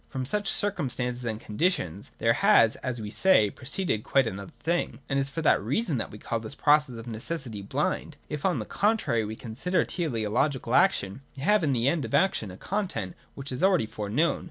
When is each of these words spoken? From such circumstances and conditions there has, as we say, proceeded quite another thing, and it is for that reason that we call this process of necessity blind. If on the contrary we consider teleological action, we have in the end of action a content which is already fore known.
From 0.09 0.25
such 0.25 0.51
circumstances 0.51 1.25
and 1.25 1.39
conditions 1.39 2.09
there 2.17 2.33
has, 2.33 2.75
as 2.77 2.99
we 2.99 3.11
say, 3.11 3.51
proceeded 3.51 4.03
quite 4.03 4.25
another 4.25 4.51
thing, 4.59 4.97
and 5.07 5.19
it 5.19 5.21
is 5.21 5.29
for 5.29 5.43
that 5.43 5.61
reason 5.61 5.99
that 5.99 6.09
we 6.09 6.17
call 6.17 6.39
this 6.39 6.55
process 6.55 6.95
of 6.97 7.05
necessity 7.05 7.61
blind. 7.61 8.17
If 8.27 8.43
on 8.43 8.57
the 8.57 8.65
contrary 8.65 9.23
we 9.23 9.35
consider 9.35 9.85
teleological 9.85 10.73
action, 10.73 11.21
we 11.37 11.43
have 11.43 11.63
in 11.63 11.73
the 11.73 11.87
end 11.87 12.03
of 12.03 12.15
action 12.15 12.49
a 12.49 12.57
content 12.57 13.15
which 13.35 13.51
is 13.51 13.61
already 13.61 13.85
fore 13.85 14.09
known. 14.09 14.39